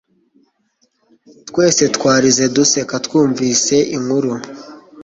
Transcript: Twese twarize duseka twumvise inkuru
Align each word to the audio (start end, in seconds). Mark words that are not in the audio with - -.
Twese 1.49 1.83
twarize 1.95 2.43
duseka 2.55 2.95
twumvise 3.05 3.75
inkuru 3.95 4.31